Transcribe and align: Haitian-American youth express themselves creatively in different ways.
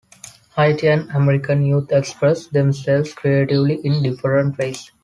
Haitian-American 0.55 1.63
youth 1.63 1.91
express 1.91 2.47
themselves 2.47 3.13
creatively 3.13 3.75
in 3.85 4.01
different 4.01 4.57
ways. 4.57 4.89